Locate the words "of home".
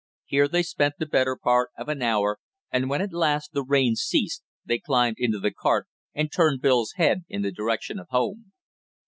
7.99-8.51